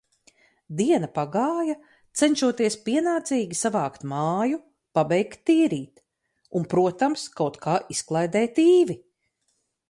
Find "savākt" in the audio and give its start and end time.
3.59-4.07